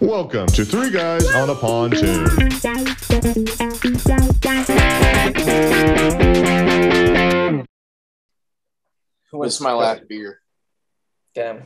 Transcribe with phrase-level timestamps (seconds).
[0.00, 2.24] Welcome to Three Guys on a Pontoon.
[9.30, 10.40] Who This wants my last beer.
[11.34, 11.64] Damn.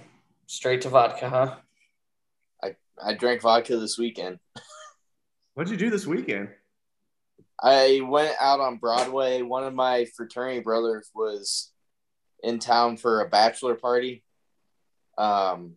[0.48, 1.54] Straight to vodka, huh?
[2.60, 4.40] I, I drank vodka this weekend.
[5.54, 6.48] What'd you do this weekend?
[7.62, 9.42] I went out on Broadway.
[9.42, 11.70] One of my fraternity brothers was
[12.42, 14.24] in town for a bachelor party.
[15.16, 15.74] Um,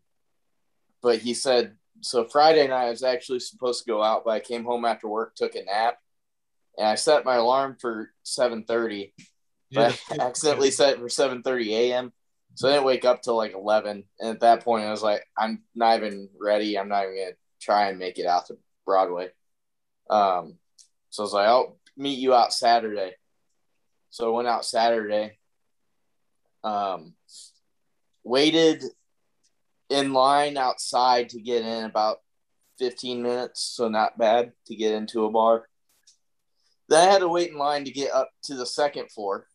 [1.04, 2.26] but he said so.
[2.26, 5.36] Friday night I was actually supposed to go out, but I came home after work,
[5.36, 5.98] took a nap,
[6.78, 9.14] and I set my alarm for seven thirty.
[9.72, 12.14] But I accidentally set it for seven thirty a.m.
[12.56, 14.04] So I didn't wake up till like eleven.
[14.20, 16.78] And at that point, I was like, I'm not even ready.
[16.78, 19.30] I'm not even gonna try and make it out to Broadway.
[20.10, 20.56] Um,
[21.10, 23.14] so I was like, I'll meet you out Saturday.
[24.10, 25.38] So I went out Saturday.
[26.64, 27.14] Um,
[28.24, 28.84] waited
[29.90, 32.18] in line outside to get in about
[32.80, 35.68] 15 minutes, so not bad to get into a bar.
[36.90, 39.48] Then I had to wait in line to get up to the second floor.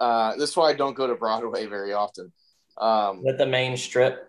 [0.00, 2.32] Uh, this is why I don't go to Broadway very often.
[2.76, 4.28] Um, At the main strip.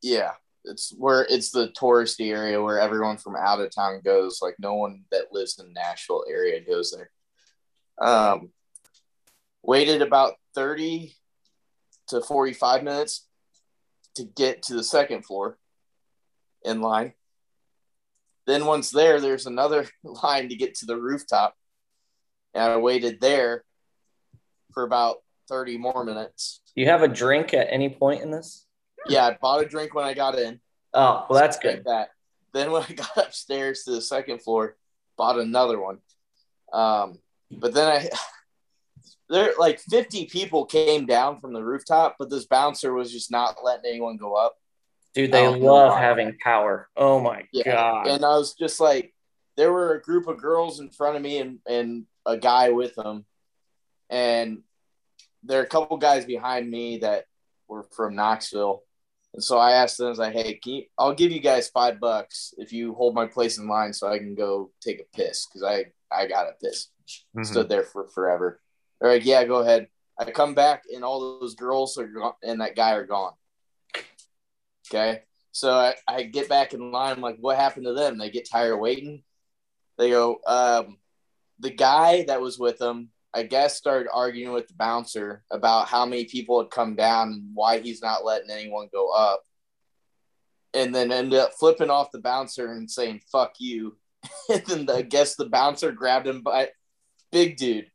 [0.00, 0.32] yeah,
[0.64, 4.40] it's where it's the touristy area where everyone from out of town goes.
[4.40, 7.10] Like no one that lives in Nashville area goes there.
[8.00, 8.50] Um,
[9.62, 11.16] waited about thirty
[12.08, 13.26] to forty-five minutes
[14.14, 15.58] to get to the second floor
[16.64, 17.14] in line.
[18.46, 21.54] Then once there, there's another line to get to the rooftop,
[22.54, 23.64] and I waited there
[24.72, 26.60] for about thirty more minutes.
[26.74, 28.66] Do you have a drink at any point in this?
[29.08, 30.60] Yeah, I bought a drink when I got in.
[30.94, 31.84] Oh, well, that's like good.
[31.84, 32.10] that.
[32.52, 34.76] Then when I got upstairs to the second floor,
[35.16, 35.98] bought another one.
[36.72, 37.18] Um,
[37.50, 38.08] but then I
[39.28, 43.56] there like 50 people came down from the rooftop, but this bouncer was just not
[43.62, 44.56] letting anyone go up.
[45.14, 46.88] Dude, they I don't know love having power.
[46.96, 47.64] Oh my Yeah.
[47.64, 48.06] god.
[48.06, 49.14] And I was just like,
[49.56, 52.94] there were a group of girls in front of me and, and a guy with
[52.94, 53.24] them.
[54.10, 54.62] And
[55.42, 57.24] there are a couple guys behind me that
[57.68, 58.82] were from Knoxville.
[59.34, 61.68] And so I asked them, I was like, hey, can you, I'll give you guys
[61.68, 65.16] five bucks if you hold my place in line so I can go take a
[65.16, 65.46] piss.
[65.52, 66.88] Cause I, I got a piss.
[67.36, 67.42] Mm-hmm.
[67.42, 68.60] Stood there for forever.
[69.00, 69.88] They're like, yeah, go ahead.
[70.18, 73.32] I come back and all those girls are gone and that guy are gone.
[74.88, 75.22] Okay.
[75.52, 77.16] So I, I get back in line.
[77.16, 78.18] I'm like, what happened to them?
[78.18, 79.22] They get tired of waiting.
[79.96, 80.98] They go, um,
[81.60, 86.06] the guy that was with them, I guess, started arguing with the bouncer about how
[86.06, 89.42] many people had come down and why he's not letting anyone go up.
[90.74, 93.96] And then ended up flipping off the bouncer and saying, fuck you.
[94.48, 96.70] and then the, I guess the bouncer grabbed him by,
[97.32, 97.90] big dude,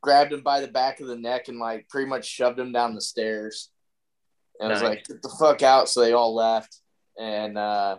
[0.00, 2.94] grabbed him by the back of the neck and like pretty much shoved him down
[2.94, 3.70] the stairs.
[4.60, 5.88] And I was like, get the fuck out.
[5.88, 6.76] So they all left.
[7.18, 7.98] And uh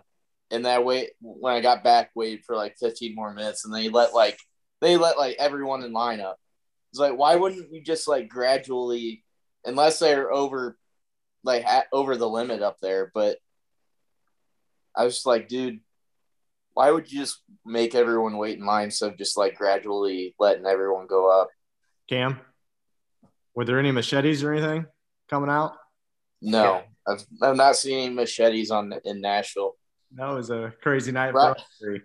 [0.52, 3.90] and that way when I got back, waited for like 15 more minutes and they
[3.90, 4.40] let like
[4.82, 6.38] they let like everyone in line up.
[6.92, 9.24] It's like, why wouldn't you just like gradually
[9.66, 10.78] unless they're over
[11.44, 13.38] like at, over the limit up there, but
[14.96, 15.80] I was just like, dude,
[16.74, 20.66] why would you just make everyone wait in line instead of just like gradually letting
[20.66, 21.50] everyone go up?
[22.10, 22.40] Cam,
[23.56, 24.86] were there any machetes or anything
[25.30, 25.74] coming out?
[26.42, 29.76] No, I've I've not seen any machetes on in Nashville.
[30.14, 31.56] That was a crazy night Right.
[31.80, 31.98] for.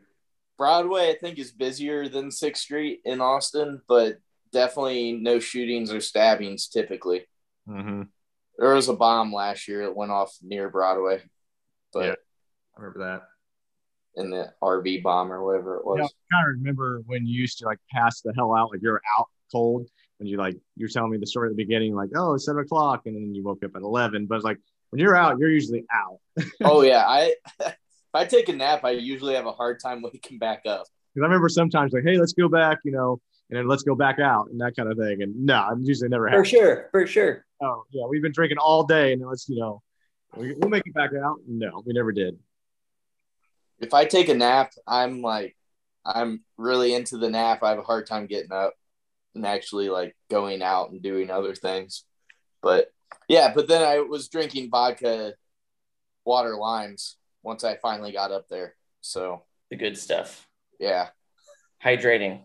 [0.56, 4.18] Broadway, I think, is busier than Sixth Street in Austin, but
[4.52, 7.26] definitely no shootings or stabbings typically.
[7.68, 8.02] Mm-hmm.
[8.58, 11.22] There was a bomb last year that went off near Broadway,
[11.92, 12.14] but Yeah.
[12.76, 13.22] I remember that.
[14.22, 15.98] in the RV bomb or whatever it was.
[15.98, 18.80] Yeah, I kind of remember when you used to like pass the hell out, like
[18.82, 19.88] you're out cold.
[20.18, 22.62] When you like you're telling me the story at the beginning, like oh it's seven
[22.62, 24.26] o'clock, and then you woke up at eleven.
[24.26, 24.58] But it's like
[24.90, 26.20] when you're out, you're usually out.
[26.64, 27.74] oh yeah, I if
[28.14, 30.86] I take a nap, I usually have a hard time waking back up.
[31.14, 33.94] Because I remember sometimes like, hey, let's go back, you know, and then let's go
[33.94, 35.22] back out and that kind of thing.
[35.22, 36.48] And no, i'm usually never For happens.
[36.48, 36.88] sure.
[36.90, 37.44] For sure.
[37.60, 39.82] Oh yeah, we've been drinking all day, and then let's you know,
[40.36, 41.38] we'll make it back out.
[41.46, 42.38] No, we never did.
[43.80, 45.56] If I take a nap, I'm like,
[46.04, 47.62] I'm really into the nap.
[47.62, 48.74] I have a hard time getting up
[49.34, 52.04] and actually like going out and doing other things.
[52.62, 52.92] But
[53.28, 55.34] yeah, but then I was drinking vodka,
[56.24, 58.74] water limes once I finally got up there.
[59.00, 60.48] So The good stuff.
[60.80, 61.08] yeah,
[61.84, 62.42] Hydrating.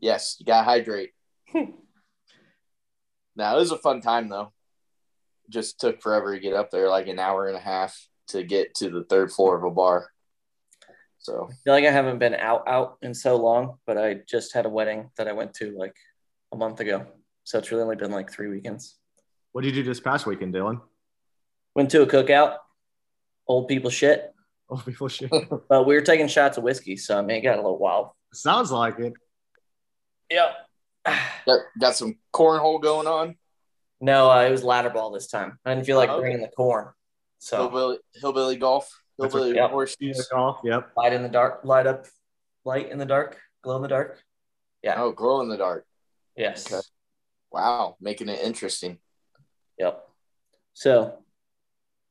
[0.00, 1.10] yes, you gotta hydrate.
[1.54, 4.52] now it was a fun time though.
[5.48, 7.96] Just took forever to get up there, like an hour and a half
[8.28, 10.10] to get to the third floor of a bar.
[11.18, 14.54] So I feel like I haven't been out out in so long, but I just
[14.54, 15.96] had a wedding that I went to like
[16.52, 17.06] a month ago.
[17.44, 18.96] So it's really only been like three weekends.
[19.52, 20.80] What did you do this past weekend, Dylan?
[21.74, 22.56] Went to a cookout.
[23.46, 24.32] old people shit.
[24.68, 25.30] Old people shit.
[25.68, 28.10] But we were taking shots of whiskey, so I mean, it got a little wild.
[28.32, 29.14] Sounds like it.
[30.30, 30.50] Yep.
[31.46, 33.36] Got, got some cornhole going on.
[34.00, 35.58] No, uh, it was ladder ball this time.
[35.64, 36.20] I didn't feel like Oh, okay.
[36.20, 36.88] bringing the corn.
[37.38, 39.02] So Hillbilly, hillbilly golf.
[39.18, 39.56] That's Hillbilly.
[39.56, 39.70] Yep.
[39.70, 40.28] horseshoes.
[40.64, 40.90] Yep.
[40.96, 42.06] light in the dark, light up,
[42.64, 44.22] light in the dark, glow in the dark.
[44.82, 44.94] Yeah.
[44.96, 45.84] Oh, glow in the dark.
[46.36, 46.72] Yes.
[46.72, 46.82] Okay.
[47.50, 48.98] Wow, making it interesting.
[49.78, 50.04] Yep.
[50.74, 51.18] So,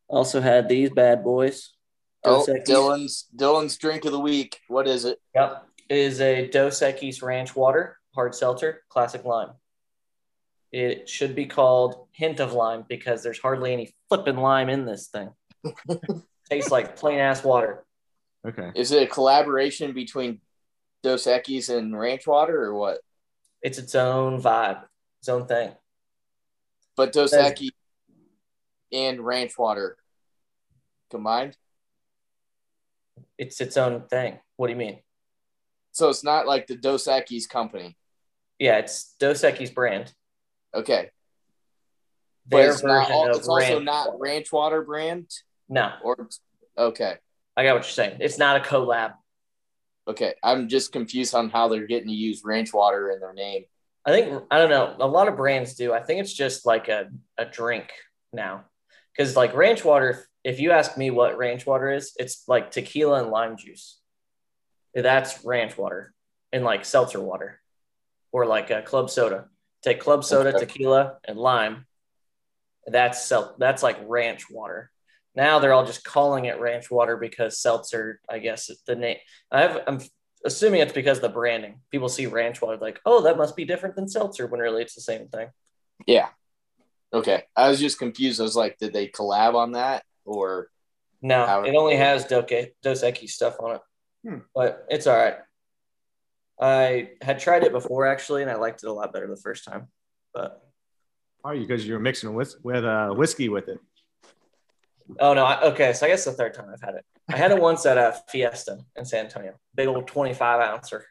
[0.07, 1.73] also had these bad boys.
[2.23, 2.65] Oh, Equis.
[2.65, 4.59] Dylan's Dylan's drink of the week.
[4.67, 5.19] What is it?
[5.35, 5.65] Yep.
[5.89, 9.51] It is a Dos Equis Ranch Water hard seltzer, classic lime.
[10.71, 15.07] It should be called hint of lime because there's hardly any flipping lime in this
[15.07, 15.29] thing.
[16.49, 17.85] Tastes like plain ass water.
[18.47, 18.71] Okay.
[18.75, 20.39] Is it a collaboration between
[21.03, 22.99] Dos Equis and Ranch Water or what?
[23.61, 24.83] It's its own vibe,
[25.19, 25.71] its own thing.
[26.95, 27.71] But Dos Equis
[28.91, 29.97] and Ranch Water
[31.09, 31.57] combined.
[33.37, 34.39] It's its own thing.
[34.55, 34.99] What do you mean?
[35.91, 37.97] So it's not like the Dos Equis company.
[38.59, 40.13] Yeah, it's Dos Equis brand.
[40.73, 41.09] Okay.
[42.47, 45.29] But it's, not, version it's also not Ranch Water brand
[45.69, 46.29] No, or
[46.77, 47.15] okay.
[47.55, 48.17] I got what you're saying.
[48.19, 49.13] It's not a collab.
[50.07, 50.35] Okay.
[50.43, 53.65] I'm just confused on how they're getting to use Ranch Water in their name.
[54.05, 54.95] I think I don't know.
[54.99, 55.91] A lot of brands do.
[55.91, 57.89] I think it's just like a, a drink
[58.31, 58.63] now.
[59.11, 63.21] Because like ranch water, if you ask me what ranch water is, it's like tequila
[63.21, 63.99] and lime juice.
[64.93, 66.13] That's ranch water
[66.53, 67.59] and like seltzer water
[68.31, 69.47] or like a club soda.
[69.81, 70.59] Take club soda, Okay.
[70.65, 71.85] tequila, and lime.
[72.85, 74.89] That's sel- that's like ranch water.
[75.37, 79.17] Now they're all just calling it ranch water because seltzer, I guess the name.
[79.51, 79.99] I have I'm
[80.43, 81.79] assuming it's because of the branding.
[81.91, 84.95] People see ranch water like, oh, that must be different than seltzer when really it's
[84.95, 85.49] the same thing.
[86.07, 86.29] Yeah.
[87.13, 87.43] Okay.
[87.55, 88.39] I was just confused.
[88.39, 90.69] I was like, did they collab on that or
[91.21, 92.49] No, How- it only has Dos
[92.81, 93.81] Dos Equis stuff on it,
[94.27, 94.39] Hmm.
[94.55, 95.37] but it's all right.
[96.59, 99.65] I had tried it before actually, and I liked it a lot better the first
[99.65, 99.89] time.
[100.33, 100.63] But
[101.43, 103.79] Are you because you're mixing with with uh, whiskey with it?
[105.19, 105.93] Oh no, I, okay.
[105.93, 107.05] So I guess the third time I've had it.
[107.29, 111.05] I had it once at a Fiesta in San Antonio, big old twenty-five ouncer.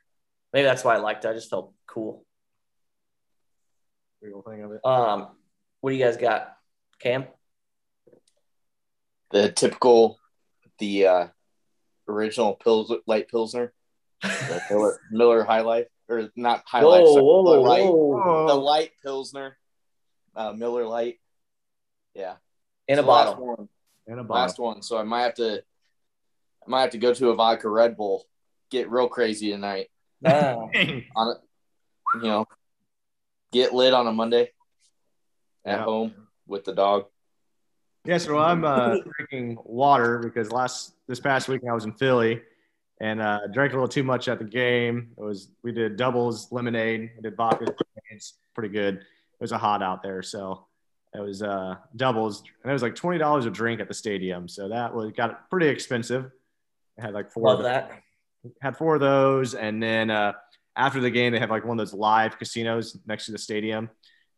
[0.53, 1.29] Maybe that's why I liked it.
[1.29, 2.25] I just felt cool.
[4.21, 4.81] Real thing of it.
[4.85, 5.29] Um,
[5.81, 6.57] what do you guys got,
[6.99, 7.27] Cam?
[9.31, 10.19] the typical,
[10.79, 11.27] the uh,
[12.09, 13.73] original Pils light Pilsner,
[14.23, 19.57] the Miller, Miller High Life, or not High Life, sorry, the light, the light Pilsner,
[20.35, 21.19] uh, Miller Lite.
[22.15, 22.37] Yeah.
[22.89, 23.69] In a bottle.
[24.07, 24.19] One.
[24.19, 24.83] And a last one.
[24.83, 25.59] So I might have to,
[26.67, 28.25] I might have to go to a vodka Red Bull,
[28.71, 29.89] get real crazy tonight
[30.25, 30.55] Ah,
[31.17, 31.39] on it.
[32.17, 32.47] You know,
[33.53, 34.53] get lit on a Monday
[35.65, 35.85] at Yeah.
[35.85, 36.15] home
[36.47, 37.07] with the dog.
[38.05, 42.41] Yeah, so I'm uh, drinking water because last this past weekend I was in Philly
[43.01, 45.11] and uh, drank a little too much at the game.
[45.19, 47.75] It was we did doubles lemonade, we did vodka.
[48.11, 48.99] It's pretty good.
[48.99, 50.66] It was a hot out there, so
[51.17, 54.49] it was uh, doubles, and it was like twenty dollars a drink at the stadium.
[54.49, 56.31] So that was got pretty expensive.
[56.99, 57.45] I had like four.
[57.45, 57.91] love of that.
[58.61, 60.33] had four of those, and then uh,
[60.77, 63.89] after the game, they have like one of those live casinos next to the stadium.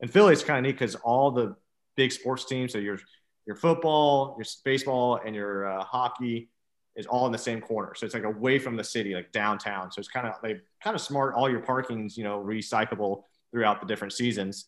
[0.00, 1.56] And Philly, it's kind of neat because all the
[1.96, 2.98] big sports teams, so your
[3.46, 6.48] your football, your baseball, and your uh, hockey,
[6.94, 7.94] is all in the same corner.
[7.96, 9.90] So it's like away from the city, like downtown.
[9.90, 11.34] So it's kind of they kind of smart.
[11.34, 14.66] All your parking's you know recyclable throughout the different seasons.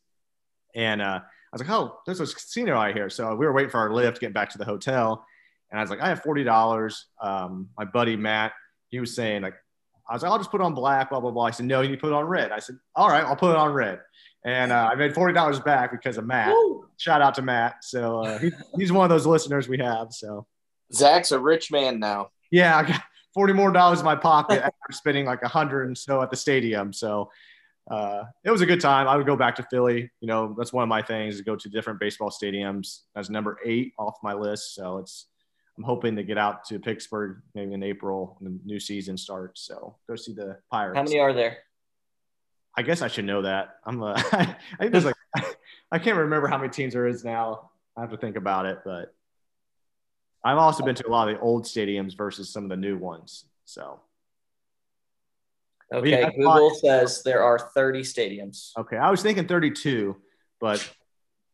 [0.75, 1.21] And uh,
[1.57, 3.11] was like, oh, there's a casino out here.
[3.11, 5.25] So we were waiting for our lift, getting back to the hotel.
[5.71, 7.07] And I was like, I have forty dollars.
[7.21, 8.53] Um, my buddy Matt,
[8.89, 9.55] he was saying like,
[10.09, 11.45] I was like, I'll just put it on black, blah blah blah.
[11.45, 12.51] I said, no, you put it on red.
[12.53, 14.01] I said, all right, I'll put it on red.
[14.45, 16.49] And uh, I made forty dollars back because of Matt.
[16.49, 16.89] Woo!
[16.97, 17.85] Shout out to Matt.
[17.85, 20.13] So uh, he, he's one of those listeners we have.
[20.13, 20.47] So
[20.93, 22.31] Zach's a rich man now.
[22.51, 23.03] yeah, I got
[23.35, 26.37] forty more dollars in my pocket after spending like a hundred and so at the
[26.37, 26.93] stadium.
[26.93, 27.31] So
[27.89, 29.09] uh, it was a good time.
[29.09, 30.11] I would go back to Philly.
[30.21, 33.01] You know, that's one of my things to go to different baseball stadiums.
[33.15, 34.75] That's number eight off my list.
[34.75, 35.27] So it's
[35.77, 39.63] I'm hoping to get out to Pittsburgh maybe in April when the new season starts.
[39.63, 40.97] So go see the Pirates.
[40.97, 41.59] How many are there?
[42.77, 43.77] I guess I should know that.
[43.85, 45.15] I'm uh, I think there's like
[45.91, 47.71] I can't remember how many teams there is now.
[47.97, 49.15] I have to think about it, but
[50.45, 52.97] I've also been to a lot of the old stadiums versus some of the new
[52.97, 53.47] ones.
[53.65, 54.01] So
[55.93, 58.71] Okay, that's Google says there are 30 stadiums.
[58.79, 60.17] okay, I was thinking 32,
[60.61, 60.89] but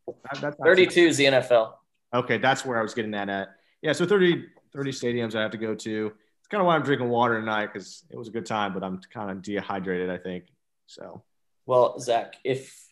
[0.06, 1.72] that, that's 32 is the NFL.
[2.14, 3.48] Okay, that's where I was getting that at.
[3.82, 6.12] Yeah, so 30, 30 stadiums I have to go to.
[6.38, 8.84] It's kind of why I'm drinking water tonight because it was a good time, but
[8.84, 10.10] I'm kind of dehydrated.
[10.10, 10.44] I think
[10.86, 11.22] so.
[11.66, 12.86] Well, Zach, if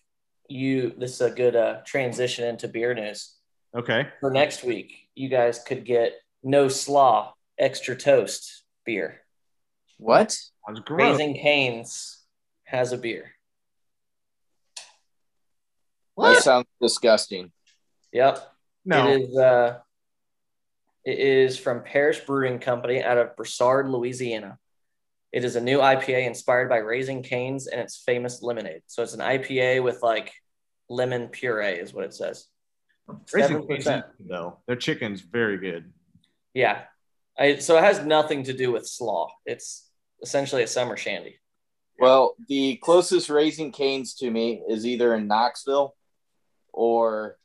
[0.49, 3.35] you, this is a good uh, transition into beer news.
[3.77, 4.09] Okay.
[4.21, 9.21] For next week, you guys could get No Slaw Extra Toast beer.
[9.99, 10.37] What?
[10.67, 11.19] Sounds gross.
[11.19, 12.19] Raising Cane's
[12.65, 13.33] has a beer.
[16.17, 17.51] That sounds disgusting.
[18.13, 18.39] Yep.
[18.85, 19.79] No, It is uh
[21.05, 24.59] it is from Parish Brewing Company out of Broussard, Louisiana.
[25.33, 28.83] It is a new IPA inspired by Raising Cane's and its famous lemonade.
[28.87, 30.33] So it's an IPA with like
[30.89, 32.47] lemon puree is what it says.
[33.33, 33.69] Raising 7%.
[33.69, 34.61] Cane's good, though.
[34.67, 35.93] Their chicken's very good.
[36.55, 36.83] Yeah.
[37.37, 39.31] I, so it has nothing to do with slaw.
[39.45, 39.91] It's
[40.25, 41.39] essentially a summer shandy.
[42.01, 45.95] Well, the closest Raising Cane's to me is either in Knoxville
[46.73, 47.37] or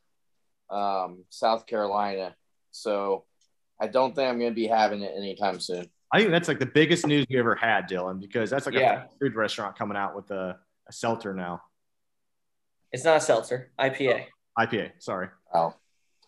[0.71, 2.35] um, South Carolina.
[2.71, 3.25] So
[3.79, 5.87] I don't think I'm going to be having it anytime soon.
[6.11, 9.03] I think that's like the biggest news we ever had, Dylan, because that's like Yeah.
[9.05, 10.57] a food restaurant coming out with a,
[10.87, 11.61] a seltzer now.
[12.91, 14.25] It's not a seltzer, IPA.
[14.57, 15.27] IPA, sorry.
[15.53, 15.75] Oh.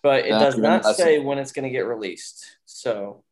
[0.03, 2.57] but it That's does not say when it's going to get released.
[2.65, 3.23] So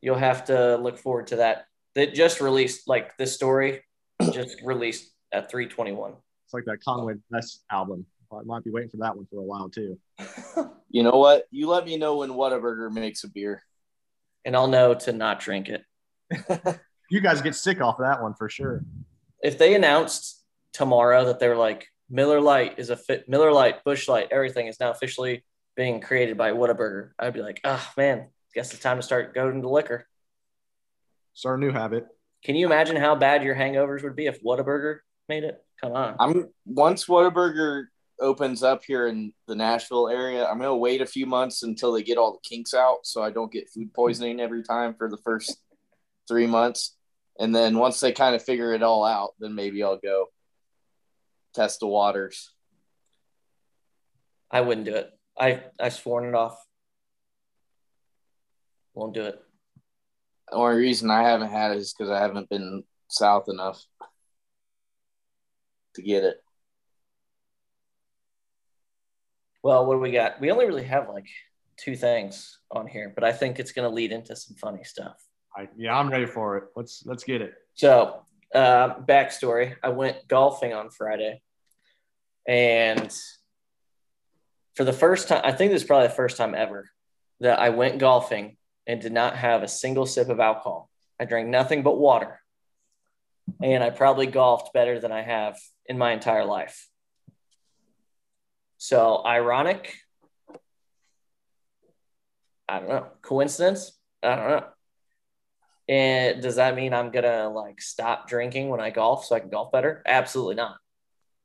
[0.00, 1.66] you'll have to look forward to that.
[1.96, 3.82] They just released like this story
[4.30, 6.12] just released at 321.
[6.44, 8.06] It's like that Kanye West album.
[8.32, 9.98] I might be waiting for that one for a while too.
[10.88, 11.44] You know what?
[11.50, 13.62] You let me know when Whataburger makes a beer.
[14.46, 15.84] and I'll know to not drink it.
[17.10, 18.84] You guys get sick off of that one for sure.
[19.42, 24.08] If they announced tomorrow that they're like Miller Lite is a fit Miller Lite, Busch
[24.08, 25.44] Light, everything is now officially
[25.76, 29.62] being created by Whataburger, I'd be like, oh man, guess it's time to start going
[29.62, 30.06] to liquor.
[31.36, 32.06] Start a new habit.
[32.42, 35.62] Can you imagine how bad your hangovers would be if Whataburger made it?
[35.82, 36.16] Come on.
[36.18, 37.84] I'm once Whataburger
[38.18, 42.02] opens up here in the Nashville area, I'm gonna wait a few months until they
[42.02, 45.18] get all the kinks out so I don't get food poisoning every time for the
[45.18, 45.58] first
[46.26, 46.96] three months.
[47.38, 50.28] And then once they kind of figure it all out, then maybe I'll go
[51.54, 52.50] test the waters.
[54.50, 55.10] I wouldn't do it.
[55.38, 56.56] I I sworn it off.
[58.94, 59.45] Won't do it.
[60.48, 63.82] The only reason I haven't had it is because I haven't been south enough
[65.94, 66.36] to get it.
[69.62, 70.40] Well, what do we got?
[70.40, 71.26] We only really have like
[71.76, 75.16] two things on here, but I think it's going to lead into some funny stuff.
[75.56, 76.64] I, yeah, I'm ready for it.
[76.76, 77.54] Let's let's get it.
[77.74, 78.22] So,
[78.54, 81.42] uh, backstory: I went golfing on Friday,
[82.46, 83.12] and
[84.76, 86.90] for the first time, I think this is probably the first time ever
[87.40, 90.90] that I went golfing and did not have a single sip of alcohol.
[91.18, 92.40] I drank nothing but water,
[93.62, 96.88] and I probably golfed better than I have in my entire life.
[98.78, 99.94] So, ironic?
[102.68, 103.06] I don't know.
[103.22, 103.92] Coincidence?
[104.22, 104.64] I don't know.
[105.88, 109.50] And does that mean I'm gonna like stop drinking when I golf so I can
[109.50, 110.02] golf better?
[110.04, 110.76] Absolutely not.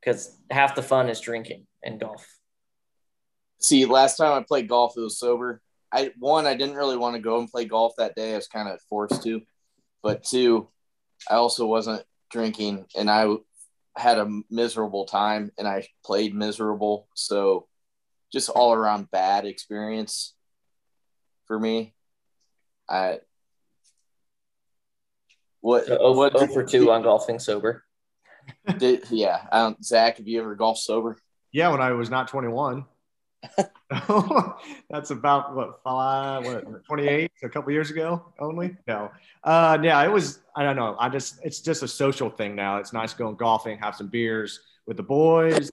[0.00, 2.26] Because half the fun is drinking and golf.
[3.60, 5.62] See, last time I played golf, it was sober.
[5.92, 8.32] I one, I didn't really want to go and play golf that day.
[8.32, 9.42] I was kind of forced to,
[10.02, 10.68] but two,
[11.30, 13.28] I also wasn't drinking, and I
[13.96, 17.08] had a miserable time, and I played miserable.
[17.14, 17.68] So,
[18.32, 20.34] just all around bad experience
[21.46, 21.94] for me.
[22.88, 23.18] I
[25.60, 27.84] what So oh, what oh for two on golfing sober.
[28.78, 29.46] did, yeah.
[29.50, 31.18] I don't, Zach, have you ever golfed sober?
[31.52, 32.84] Yeah, when I was not 21.
[34.90, 38.76] That's about what five, what 28, a couple years ago only.
[38.86, 39.10] No,
[39.44, 40.40] uh, yeah, it was.
[40.54, 40.96] I don't know.
[40.98, 42.78] I just it's just a social thing now.
[42.78, 45.70] It's nice going golfing, have some beers with the boys,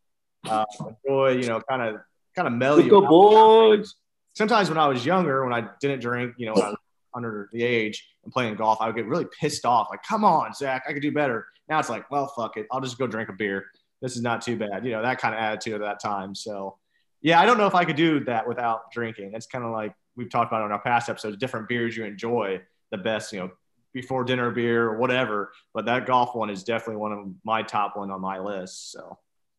[0.48, 2.02] uh, enjoy, you know, kind of
[2.36, 3.10] kind of mellow out.
[3.10, 3.96] boys.
[4.34, 6.78] Sometimes when I was younger, when I didn't drink, you know, when I was
[7.14, 9.88] under the age and playing golf, I would get really pissed off.
[9.90, 11.46] Like, come on, Zach, I could do better.
[11.68, 13.66] Now it's like, well, fuck it, I'll just go drink a beer.
[14.02, 16.34] This is not too bad, you know, that kind of attitude at that time.
[16.34, 16.78] So
[17.22, 19.32] yeah, I don't know if I could do that without drinking.
[19.34, 22.62] It's kind of like we've talked about in our past episodes, different beers you enjoy
[22.92, 23.52] the best, you know,
[23.94, 25.52] before dinner beer or whatever.
[25.74, 28.92] But that golf one is definitely one of my top one on my list.
[28.92, 29.18] So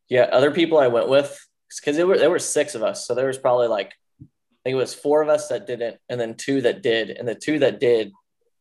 [0.08, 1.38] Yeah, other people I went with
[1.78, 4.74] because there were there were six of us, so there was probably like I think
[4.74, 7.58] it was four of us that didn't, and then two that did, and the two
[7.60, 8.12] that did,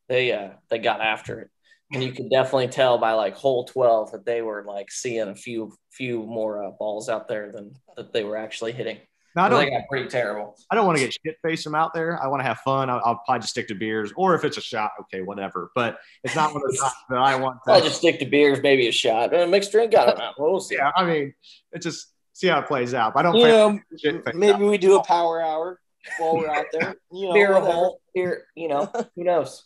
[0.07, 1.49] they uh they got after it,
[1.91, 5.35] and you could definitely tell by like hole twelve that they were like seeing a
[5.35, 8.97] few few more uh, balls out there than that they were actually hitting.
[9.35, 10.55] now, I don't, got pretty terrible.
[10.69, 12.21] I don't want to get shit faced from out there.
[12.21, 12.89] I want to have fun.
[12.89, 15.71] I'll, I'll probably just stick to beers, or if it's a shot, okay, whatever.
[15.75, 17.59] But it's not one of the times that I want.
[17.65, 19.95] To, I'll just stick to beers, maybe a shot, and a mixed drink.
[19.95, 20.31] I don't know.
[20.37, 20.75] We'll see.
[20.75, 21.33] yeah, I mean,
[21.71, 23.13] it just see how it plays out.
[23.15, 23.35] I don't.
[23.35, 24.69] You know, shit faced maybe out.
[24.69, 25.79] we do a power hour
[26.19, 26.95] while we're out there.
[27.11, 29.65] You know, beer a hole, beer, you know, who knows?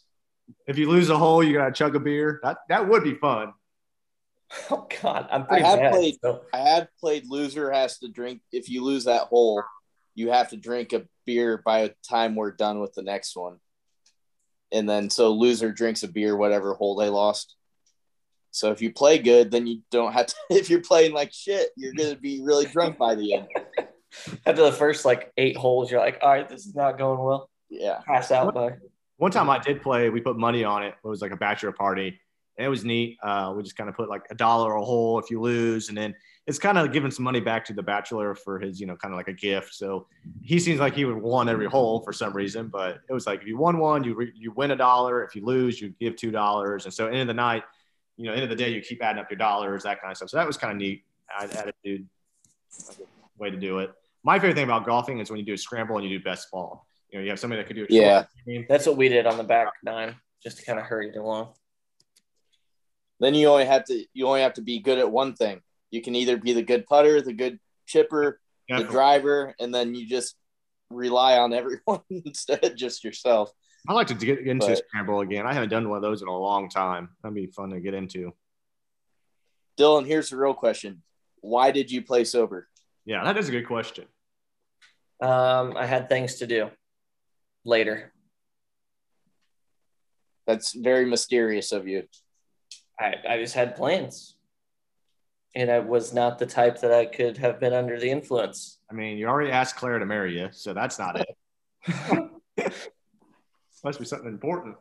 [0.67, 2.39] If you lose a hole, you gotta chug a beer.
[2.43, 3.53] That that would be fun.
[4.69, 5.91] Oh God, I'm pretty I have bad.
[5.93, 8.41] played- so- I have played loser has to drink.
[8.51, 9.63] If you lose that hole,
[10.13, 13.57] you have to drink a beer by the time we're done with the next one.
[14.71, 17.55] And then so loser drinks a beer whatever hole they lost.
[18.51, 20.35] So if you play good, then you don't have to.
[20.51, 23.47] If you're playing like shit, you're gonna be really drunk by the end.
[24.45, 27.49] After the first like eight holes, you're like, all right, this is not going well.
[27.71, 28.01] Yeah.
[28.05, 28.73] Pass out by.
[29.17, 30.95] One time I did play, we put money on it.
[31.03, 32.19] It was like a bachelor party.
[32.57, 33.17] And it was neat.
[33.23, 35.89] Uh, we just kind of put like a dollar a hole if you lose.
[35.89, 36.13] And then
[36.45, 39.13] it's kind of giving some money back to the bachelor for his, you know, kind
[39.13, 39.73] of like a gift.
[39.73, 40.07] So
[40.41, 42.67] he seems like he would won every hole for some reason.
[42.67, 45.23] But it was like if you won one, you, re- you win a dollar.
[45.23, 46.83] If you lose, you give $2.
[46.83, 47.63] And so end of the night,
[48.17, 50.17] you know, end of the day, you keep adding up your dollars, that kind of
[50.17, 50.29] stuff.
[50.29, 51.03] So that was kind of neat
[51.39, 52.07] attitude,
[53.37, 53.91] way to do it.
[54.23, 56.51] My favorite thing about golfing is when you do a scramble and you do best
[56.51, 56.85] ball.
[57.13, 57.91] You know, you have somebody that could do it.
[57.91, 58.25] Yeah.
[58.47, 58.65] game.
[58.67, 61.53] That's what we did on the back nine, just to kind of hurry it along.
[63.19, 65.61] Then you only have to you only have to be good at one thing.
[65.91, 70.07] You can either be the good putter, the good chipper, the driver, and then you
[70.07, 70.35] just
[70.89, 73.51] rely on everyone instead of just yourself.
[73.87, 75.45] I like to get into But- scramble again.
[75.45, 77.09] I haven't done one of those in a long time.
[77.21, 78.33] That'd be fun to get into.
[79.77, 81.03] Dylan, here's the real question:
[81.41, 82.67] Why did you play sober?
[83.05, 84.05] Yeah, that is a good question.
[85.21, 86.71] Um, I had things to do
[87.65, 88.11] later.
[90.45, 92.03] That's very mysterious of you.
[92.99, 94.35] I, I just had plans.
[95.55, 98.79] And I was not the type that I could have been under the influence.
[98.89, 101.27] I mean, you already asked Claire to marry you, so that's not it.
[103.83, 104.77] Must be something important.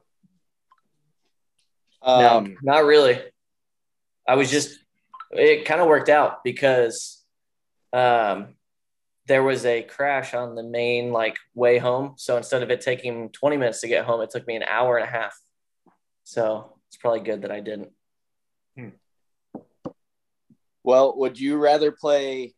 [2.02, 3.20] Um, no, not really.
[4.26, 4.78] I was just,
[5.32, 7.22] it kind of worked out because
[7.92, 8.54] um,
[9.26, 12.14] there was a crash on the main like way home.
[12.16, 14.96] So instead of it taking 20 minutes to get home, it took me an hour
[14.96, 15.34] and a half.
[16.24, 17.90] So it's probably good that I didn't.
[18.76, 18.88] Hmm.
[20.82, 22.54] well, would you rather play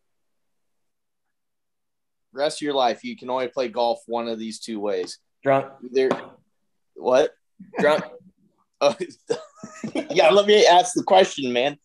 [2.32, 3.02] rest of your life?
[3.02, 5.18] You can only play golf one of these two ways.
[5.42, 6.10] Drunk, Either
[6.94, 7.32] what?
[7.78, 8.04] drunk.
[8.80, 8.94] Oh,
[10.10, 11.78] yeah, let me ask the question, man.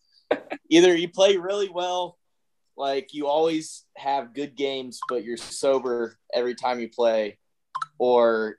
[0.69, 2.17] Either you play really well,
[2.79, 7.37] like you always have good games, but you're sober every time you play,
[7.99, 8.55] or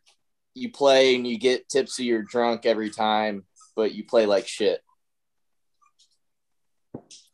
[0.55, 4.81] you play and you get tipsy or drunk every time, but you play like shit.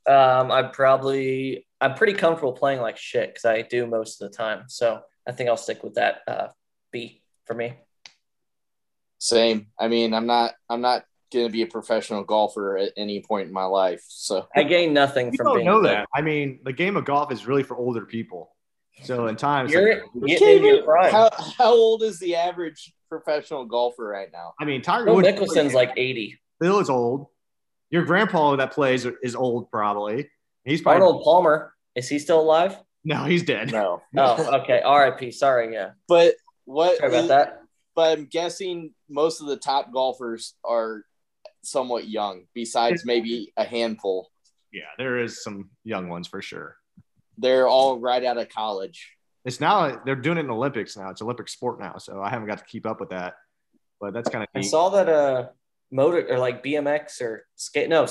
[0.07, 4.37] Um, I probably I'm pretty comfortable playing like shit because I do most of the
[4.37, 4.65] time.
[4.69, 6.49] So I think I'll stick with that uh,
[6.93, 7.75] B for me.
[9.19, 9.67] Same.
[9.79, 10.55] I mean, I'm not.
[10.71, 11.05] I'm not
[11.37, 14.03] going to be a professional golfer at any point in my life.
[14.09, 16.09] So I gain nothing You from don't being know that.
[16.15, 18.51] I mean, the game of golf is really for older people.
[19.03, 24.07] So in times, You're like, getting in how how old is the average professional golfer
[24.07, 24.55] right now?
[24.59, 25.29] I mean, Tiger Phil Woods.
[25.29, 26.41] Mickelson's like 80.
[26.61, 27.27] Bill is old.
[27.91, 30.31] Your grandpa that plays is old, probably.
[30.65, 32.77] He's probably Arnold Palmer is he still alive?
[33.05, 33.73] no, he's dead.
[33.73, 34.81] No, Oh, okay.
[34.83, 35.31] R.I.P.
[35.33, 35.91] Sorry, yeah.
[36.09, 36.99] but what?
[36.99, 37.63] Sorry about that.
[37.95, 41.05] But I'm guessing most of the top golfers are
[41.67, 44.31] somewhat young, besides maybe a handful.
[44.73, 46.77] Yeah, there is some young ones for sure.
[47.39, 49.13] They're all right out of college.
[49.45, 51.11] It's now they're doing it in Olympics now.
[51.11, 53.35] It's Olympic sport now, so I haven't got to keep up with that.
[54.01, 54.69] But that's kind of I neat.
[54.69, 55.49] saw that uh
[55.91, 57.89] motor or like BMX or skate.
[57.89, 58.05] No,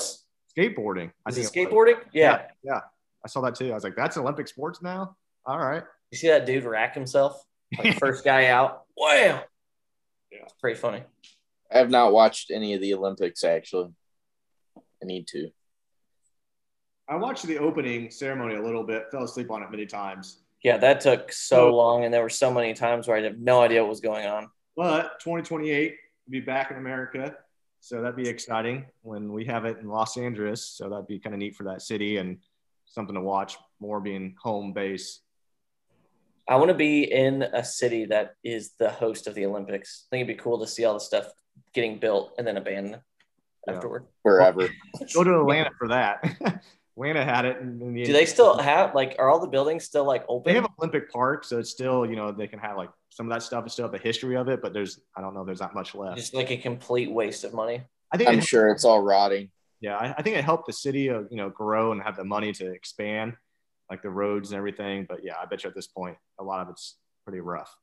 [0.56, 1.10] skateboarding.
[1.26, 1.72] I it think it was.
[1.72, 2.00] skateboarding?
[2.12, 2.46] Yeah.
[2.62, 2.80] yeah,
[3.24, 3.70] I saw that too.
[3.70, 5.16] I was like, that's Olympic sports now.
[5.44, 5.82] All right.
[6.10, 7.42] You see that dude rack himself?
[7.78, 8.84] Like first guy out.
[8.96, 9.42] Wow.
[10.32, 10.42] Yeah.
[10.42, 11.02] It's pretty funny.
[11.72, 13.90] I have not watched any of the Olympics actually.
[14.76, 15.50] I need to.
[17.08, 19.04] I watched the opening ceremony a little bit.
[19.10, 20.42] Fell asleep on it many times.
[20.64, 23.60] Yeah, that took so long, and there were so many times where I had no
[23.60, 24.48] idea what was going on.
[24.76, 25.90] But 2028
[26.26, 27.36] will be back in America.
[27.80, 30.66] So that'd be exciting when we have it in Los Angeles.
[30.66, 32.38] So that'd be kind of neat for that city and
[32.86, 35.20] something to watch more being home base.
[36.48, 40.06] I want to be in a city that is the host of the Olympics.
[40.06, 41.28] I think it'd be cool to see all the stuff
[41.74, 43.00] getting built and then abandoned
[43.66, 43.74] Yeah.
[43.74, 44.04] afterward.
[44.22, 44.68] Forever.
[45.14, 46.24] Go to Atlanta for that.
[46.96, 47.58] Atlanta had it.
[47.60, 50.50] In, in the Do they still have like are all the buildings still like open?
[50.52, 53.32] They have Olympic Park, so it's still you know they can have like some of
[53.34, 55.60] that stuff is still have the history of it, but there's I don't know there's
[55.60, 56.16] not much left.
[56.16, 57.82] just like a complete waste of money.
[58.12, 59.50] I think I'm it- sure it's all rotting.
[59.80, 62.24] yeah, I, I think it helped the city uh, you know grow and have the
[62.24, 63.36] money to expand,
[63.90, 65.04] like the roads and everything.
[65.06, 67.74] But yeah, I bet you at this point a lot of it's pretty rough.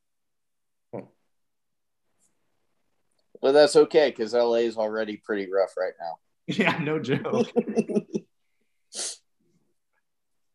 [3.44, 6.16] But that's okay because LA is already pretty rough right now.
[6.46, 7.48] Yeah, no joke.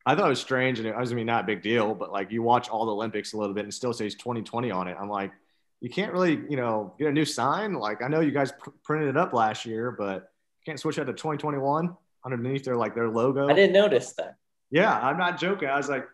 [0.05, 2.13] I thought it was strange, and it was I mean not a big deal, but
[2.13, 4.89] like you watch all the Olympics a little bit and it still says 2020 on
[4.89, 4.97] it.
[5.01, 5.33] I'm like,
[5.81, 7.75] you can't really, you know, get a new sign.
[7.75, 10.97] Like I know you guys pr- printed it up last year, but you can't switch
[10.97, 13.49] that to 2021 underneath their like their logo.
[13.49, 14.37] I didn't notice that.
[14.71, 15.69] Yeah, I'm not joking.
[15.69, 16.07] I was like,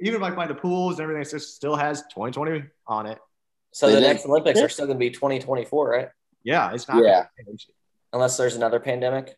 [0.00, 3.18] even like by the pools and everything, it just still has 2020 on it.
[3.72, 4.06] So They the did.
[4.06, 6.08] next Olympics are still going to be 2024, right?
[6.42, 7.02] Yeah, it's not.
[7.04, 7.26] Yeah.
[8.12, 9.36] Unless there's another pandemic.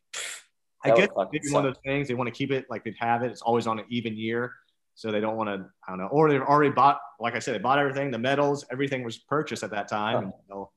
[0.83, 2.95] I guess fucking maybe one of those things they want to keep it like they
[2.99, 3.31] have it.
[3.31, 4.55] It's always on an even year,
[4.95, 5.67] so they don't want to.
[5.87, 7.01] I don't know, or they've already bought.
[7.19, 8.11] Like I said, they bought everything.
[8.11, 10.17] The medals, everything was purchased at that time.
[10.17, 10.71] And, you know,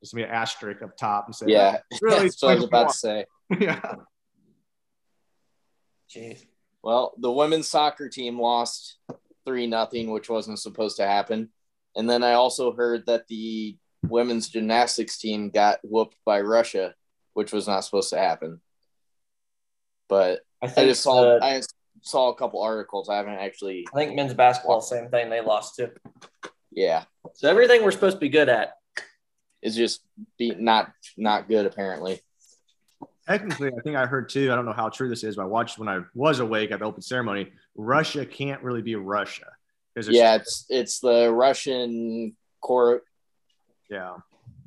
[0.00, 2.22] just be an asterisk up top and say, Yeah, really.
[2.22, 3.26] that's what I was about to say.
[3.60, 3.80] yeah.
[6.14, 6.44] Jeez.
[6.82, 8.96] Well, the women's soccer team lost
[9.44, 11.50] three nothing, which wasn't supposed to happen.
[11.98, 13.76] And then I also heard that the
[14.08, 16.94] women's gymnastics team got whooped by Russia,
[17.34, 18.60] which was not supposed to happen.
[20.08, 21.60] But I I just saw the- I
[22.02, 23.08] saw a couple articles.
[23.08, 23.84] I haven't actually.
[23.92, 25.28] I think men's basketball, same thing.
[25.28, 25.90] They lost too.
[26.70, 28.74] Yeah, So everything we're supposed to be good at.
[29.60, 30.02] is just
[30.38, 32.20] be not not good apparently.
[33.26, 34.52] Technically, I think I heard too.
[34.52, 36.78] I don't know how true this is, but I watched when I was awake at
[36.78, 37.52] the open ceremony.
[37.74, 39.46] Russia can't really be Russia
[40.06, 43.04] because Yeah, it's it's the Russian court.
[43.90, 44.16] yeah,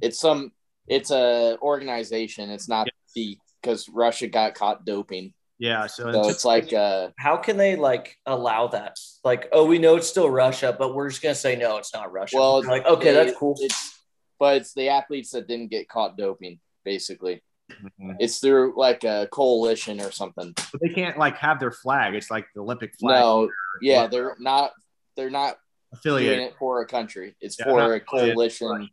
[0.02, 0.52] It's some.
[0.88, 2.50] It's a organization.
[2.50, 5.34] It's not the because Russia got caught doping.
[5.60, 5.86] yeah.
[5.88, 8.98] So, So it's, it's like uh How can they like allow that?
[9.24, 12.12] Like, oh, we know it's still Russia, but we're just gonna say no, it's not
[12.12, 12.38] Russia.
[12.38, 13.56] Well, like, okay, they- that's cool.
[13.60, 14.00] It's
[14.40, 16.60] but it's the athletes that didn't get caught doping.
[16.84, 18.16] Basically, Mhm.
[18.20, 20.54] it's through like a coalition or something.
[20.72, 22.16] but they can't like have their flag.
[22.16, 23.50] It's like the Olympic flag No,
[23.82, 24.72] yeah, they're not.
[25.16, 25.58] They're not
[26.04, 27.36] doing it for a country.
[27.42, 28.90] It's Yeah, for a coalition, right.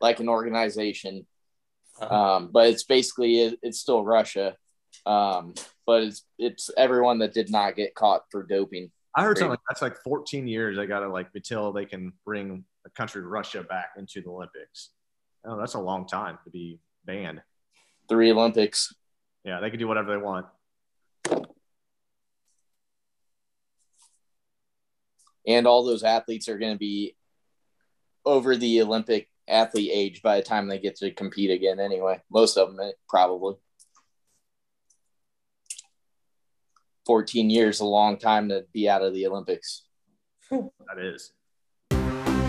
[0.00, 1.26] like an organization.
[2.00, 2.14] Uh-huh.
[2.14, 4.56] Um, but it's basically it, it's still Russia.
[5.06, 5.54] Um,
[5.86, 8.90] but it's it's everyone that did not get caught for doping.
[9.14, 10.76] I heard something like that's like 14 years.
[10.76, 14.90] They got to like until they can bring a country Russia back into the Olympics.
[15.44, 17.42] Oh, that's a long time to be banned.
[18.08, 18.94] Three Olympics.
[19.44, 20.46] Yeah, they can do whatever they want.
[25.46, 27.16] And all those athletes are going to be
[28.24, 31.80] over the Olympic athlete age by the time they get to compete again.
[31.80, 33.56] Anyway, most of them eh, probably.
[37.06, 39.82] 14 years, a long time to be out of the Olympics.
[40.50, 41.32] That is.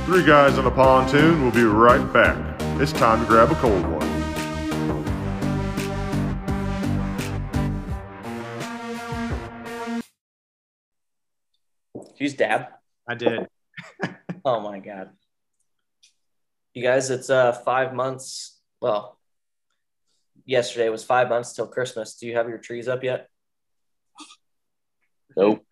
[0.05, 2.37] Three guys on a pontoon will be right back.
[2.79, 4.03] It's time to grab a cold one.
[12.17, 12.67] She's dab.
[13.07, 13.47] I did.
[14.45, 15.11] Oh my god.
[16.73, 18.59] You guys, it's uh five months.
[18.81, 19.17] Well,
[20.45, 22.15] yesterday was five months till Christmas.
[22.15, 23.29] Do you have your trees up yet?
[25.37, 25.65] Nope.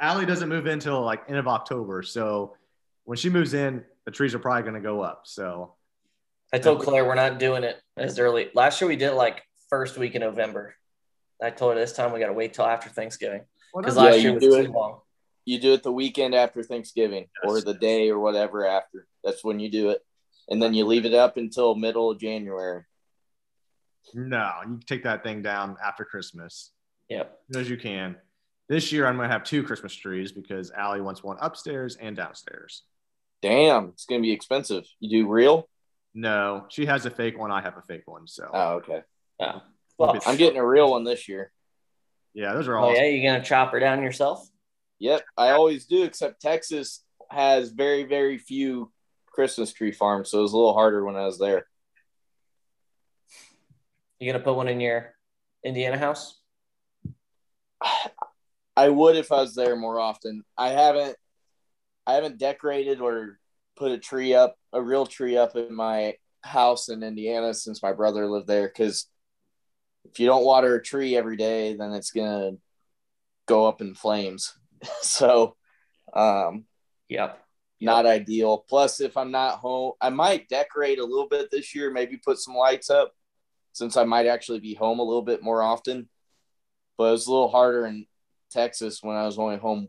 [0.00, 2.02] Allie doesn't move in until like end of October.
[2.02, 2.56] So
[3.04, 5.22] when she moves in, the trees are probably going to go up.
[5.26, 5.74] So
[6.52, 8.48] I told Claire we're not doing it as early.
[8.54, 10.74] Last year we did like first week in November.
[11.42, 13.42] I told her this time we got to wait till after Thanksgiving
[13.76, 15.00] because Yeah, last you year was too long.
[15.50, 19.06] You do it the weekend after Thanksgiving or the day or whatever after.
[19.24, 20.00] That's when you do it.
[20.48, 22.84] And then you leave it up until middle of January.
[24.14, 26.70] no, you take that thing down after Christmas
[27.08, 27.36] Yep.
[27.56, 28.16] as you can.
[28.68, 32.16] This year, I'm going to have two Christmas trees because Allie wants one upstairs and
[32.16, 32.84] downstairs.
[33.42, 34.84] Damn, it's going to be expensive.
[35.00, 35.68] You do real?
[36.14, 37.50] No, she has a fake one.
[37.50, 38.28] I have a fake one.
[38.28, 39.02] So Oh, okay.
[39.40, 39.60] Yeah.
[39.98, 41.50] Well, I'm getting a real one this year.
[42.34, 42.94] yeah, those are oh all.
[42.94, 44.48] yeah, you gonna chop her down yourself?
[45.00, 48.92] Yep, I always do, except Texas has very, very few
[49.26, 51.66] Christmas tree farms, so it was a little harder when I was there.
[54.18, 55.14] You gonna put one in your
[55.64, 56.38] Indiana house?
[58.76, 60.44] I would if I was there more often.
[60.56, 61.16] I haven't
[62.06, 63.38] I haven't decorated or
[63.76, 67.92] put a tree up, a real tree up in my house in Indiana since my
[67.92, 69.06] brother lived there cuz
[70.04, 72.60] if you don't water a tree every day, then it's going to
[73.46, 74.56] go up in flames.
[75.02, 75.56] so
[76.14, 76.64] um
[77.08, 77.42] Yep.
[77.80, 78.64] not ideal.
[78.68, 82.38] Plus, if I'm not home, I might decorate a little bit this year, maybe put
[82.38, 83.12] some lights up
[83.72, 86.08] since I might actually be home a little bit more often.
[86.96, 88.06] But it was a little harder in
[88.50, 89.88] Texas when I was only home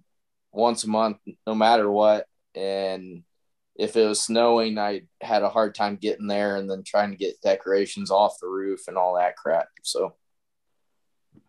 [0.52, 2.26] once a month, no matter what.
[2.56, 3.24] And
[3.76, 7.18] if it was snowing, I had a hard time getting there and then trying to
[7.18, 9.68] get decorations off the roof and all that crap.
[9.84, 10.16] So,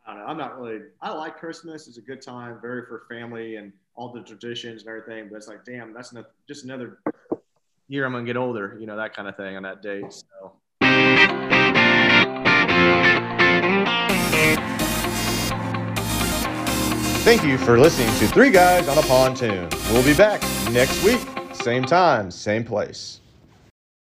[0.04, 0.26] I don't know.
[0.26, 0.80] I'm not really.
[1.00, 1.86] I like Christmas.
[1.86, 5.28] It's a good time, very for family and all the traditions and everything.
[5.30, 6.98] But it's like, damn, that's not just another
[7.88, 8.04] year.
[8.04, 10.12] I'm gonna get older, you know, that kind of thing on that date.
[10.12, 10.52] So
[17.24, 19.68] Thank you for listening to Three Guys on a Pontoon.
[19.90, 21.20] We'll be back next week,
[21.52, 23.21] same time, same place.